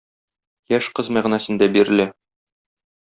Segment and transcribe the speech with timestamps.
[0.77, 2.09] яшь кыз мәгънәсендә бирелә